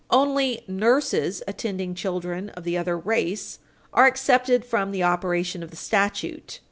[0.09, 3.59] Only "nurses attending children of the other race"
[3.93, 6.59] are excepted from the operation of the statute.